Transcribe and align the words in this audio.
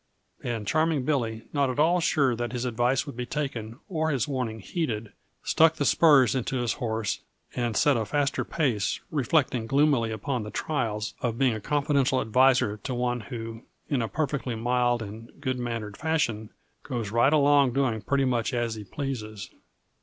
And 0.43 0.65
Charming 0.65 1.05
Billy, 1.05 1.43
not 1.53 1.69
at 1.69 1.77
ail 1.77 1.99
sure 1.99 2.35
that 2.35 2.53
his 2.53 2.65
advice 2.65 3.05
would 3.05 3.15
be 3.15 3.27
taken 3.27 3.77
or 3.87 4.09
his 4.09 4.27
warning 4.27 4.59
heeded, 4.59 5.13
stuck 5.43 5.75
the 5.75 5.85
spurs 5.85 6.33
into 6.33 6.57
his 6.57 6.73
horse 6.73 7.19
and 7.55 7.77
set 7.77 7.97
a 7.97 8.03
faster 8.05 8.43
pace 8.43 8.99
reflecting 9.11 9.67
gloomily 9.67 10.09
upon 10.09 10.41
the 10.41 10.49
trials 10.49 11.13
of 11.21 11.37
being 11.37 11.61
confidential 11.61 12.19
adviser 12.19 12.77
to 12.77 12.95
one 12.95 13.19
who, 13.19 13.61
in 13.89 14.01
a 14.01 14.07
perfectly 14.07 14.55
mild 14.55 15.03
and 15.03 15.39
good 15.39 15.59
mannered 15.59 15.95
fashion, 15.95 16.49
goes 16.81 17.11
right 17.11 17.31
along 17.31 17.73
doing 17.73 18.01
pretty 18.01 18.25
much 18.25 18.55
as 18.55 18.73
he 18.73 18.83
pleases. 18.83 19.51